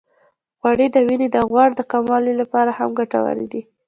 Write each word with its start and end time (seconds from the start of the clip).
غوړې 0.61 0.87
د 0.91 0.97
وینې 1.07 1.27
د 1.31 1.37
غوړ 1.49 1.69
د 1.75 1.81
کمولو 1.91 2.31
لپاره 2.41 2.71
هم 2.79 2.89
ګټورې 2.99 3.45
دي. 3.51 3.61